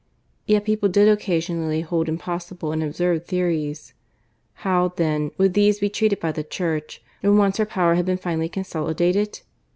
Yet 0.47 0.65
people 0.65 0.89
did 0.89 1.07
occasionally 1.07 1.81
hold 1.81 2.09
impossible 2.09 2.71
and 2.71 2.81
absurd 2.81 3.27
theories.... 3.27 3.93
How, 4.65 4.93
then, 4.95 5.29
would 5.37 5.53
these 5.53 5.77
be 5.77 5.91
treated 5.91 6.19
by 6.19 6.31
the 6.31 6.43
Church 6.43 7.03
when 7.19 7.37
once 7.37 7.57
her 7.57 7.67
power 7.67 7.93
had 7.93 8.07
been 8.07 8.17
finally 8.17 8.49
consolidated? 8.49 9.41